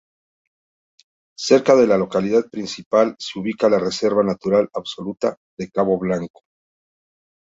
Cerca 1.37 1.75
de 1.75 1.85
la 1.85 1.95
localidad 1.95 2.49
principal 2.49 3.15
se 3.19 3.37
ubica 3.37 3.69
la 3.69 3.77
Reserva 3.77 4.23
Natural 4.23 4.67
Absoluta 4.73 5.37
de 5.59 5.69
Cabo 5.69 5.99
Blanco. 5.99 6.41